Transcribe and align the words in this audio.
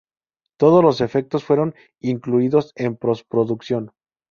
Todos 0.57 0.83
los 0.83 0.99
efectos 0.99 1.43
fueron 1.43 1.75
incluidos 1.99 2.71
en 2.75 2.95
posproducción. 2.97 3.91